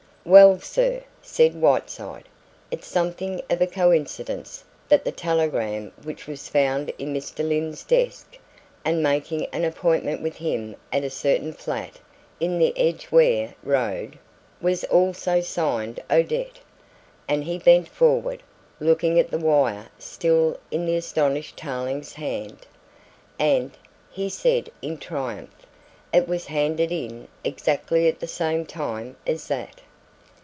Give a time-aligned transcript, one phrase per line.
[0.23, 2.25] "Well, sir," said Whiteside,
[2.69, 7.39] "it's something of a coincidence that the telegram which was found in Mr.
[7.43, 8.37] Lyne's desk,
[8.85, 11.99] and making an appointment with him at a certain flat
[12.39, 14.19] in the Edgware Road,
[14.61, 16.59] was also signed 'Odette,'
[17.27, 18.43] and," he bent forward,
[18.79, 22.67] looking at the wire still in the astonished Tarling's hand,
[23.39, 23.71] "and,"
[24.11, 25.49] he said in triumph,
[26.13, 29.81] "it was handed in exactly at the same time as that!"